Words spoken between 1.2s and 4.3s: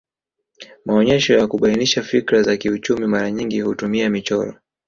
ya kubainisha fikira za kiuchumi mara nyingi hutumia